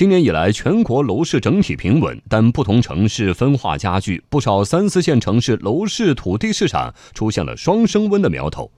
[0.00, 8.72] 今年以来，全国楼市整体平稳，但不同城市分化加剧，不少三四线城市楼市土地市场出现了双升温的苗头。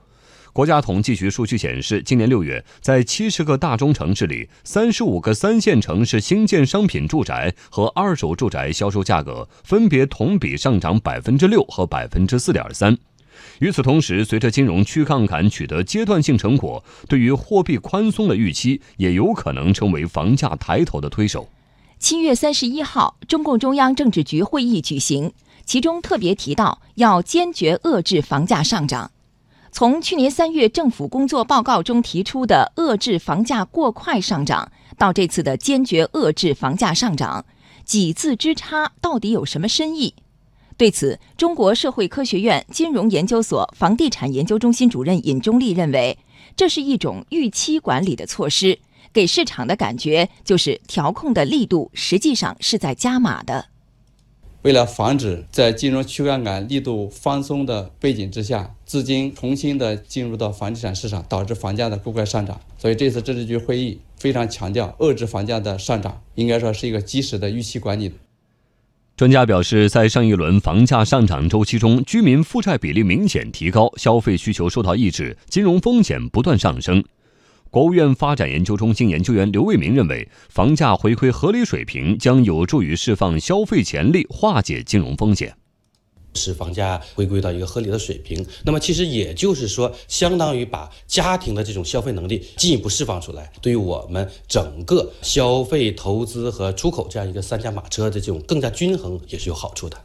[0.52, 12.98] 国家统计局数据显示，今年六月，在七十个大中城市里，三十五个三线城市新建商品住宅和二手住宅销售价格分别同比上涨百分之六和百分之四点三。
[13.60, 21.48] 与此同时，随着金融去杠杆取得阶段性成果，对于货币宽松的预期也有可能成为房价抬头的推手。
[21.98, 25.32] 七月三十一号，中共中央政治局会议举行，
[25.64, 29.12] 其中特别提到要坚决遏制房价上涨。
[29.70, 37.44] 从去年三月政府工作报告中提出的遏制房价过快上涨，到这次的坚决遏制房价上涨，
[37.84, 40.14] 几字之差到底有什么深意？
[40.82, 46.18] 对此，中国社会科学院金融研究所房地产研究中心主任尹中立认为，
[46.56, 48.80] 这是一种预期管理的措施，
[49.12, 53.66] 给市场的感觉就是调控的力度实际上是在加码的。
[54.62, 68.12] 为了防止在金融去杠杆力度放松的背景之下，资金重新的进入到房地产市场，导致房价的过快上涨，所以这次政治局会议非常强调遏制房价的上涨，应该说是一个及时的预期管理。
[69.14, 77.04] 专家表示，在上一轮房价上涨周期中，居民负债比例明显提高，消费需求受到抑制，金融风险不断上升。
[77.70, 85.54] 国务院发展研究中心研究员刘卫民认为，房价回归合理水平将有助于释放消费潜力，化解金融风险，
[86.34, 88.44] 使房价回归到一个合理的水平。
[88.64, 99.96] 那么，其实也就是说，相当于把家庭的这种消费能力进一步释放出来，对于我们整个消费、投资和出口这样一个三驾马车的这种更加均衡，也是有好处的。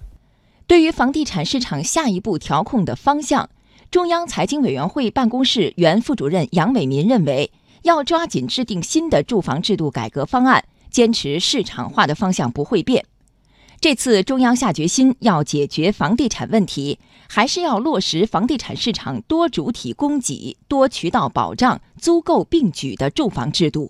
[0.65, 3.49] 对于房地产市场下一步调控的方向。
[3.89, 7.49] 中央财经委员会办公室原副主任杨伟民认为，
[7.83, 13.05] 要抓紧制定新的住房制度改革方案，坚持市场化的方向不会变。
[13.87, 16.99] 这次中央下决心要解决房地产问题，
[17.29, 23.89] 还是要落实房地产市场多主体供给、多渠道保障、租购并举的住房制度。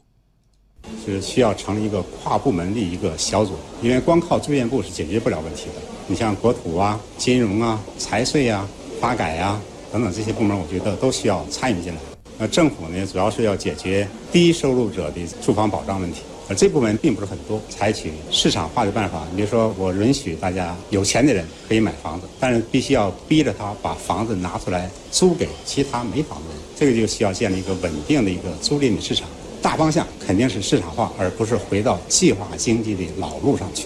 [1.04, 5.82] 是需要成立一个跨部门的一个小组，因为光靠住建部是解决不了问题的。
[6.06, 8.70] 你像国土啊、金融啊、财税啊、
[9.02, 9.60] 发改啊。
[9.92, 12.00] 等等这些部门，我觉得都需要参与进来。
[12.38, 16.20] 那政府呢，主要是要解决低收入者的住房保障问题，
[16.50, 17.62] 而这部分并不是很多。
[17.70, 26.64] 采取市场化的办法，比如说我允许大家有钱的人可以买房子，但是必须要逼着他把房子拿出来租给其他没房子的人。
[26.76, 29.28] 这个就需要建立一个稳定的一个租赁的市场。
[29.62, 33.86] 大方向肯定是市场化，而不是回到计划经济的老路上去。